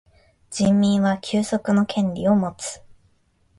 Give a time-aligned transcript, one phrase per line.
[0.49, 2.81] 人民は休息の権利をもつ。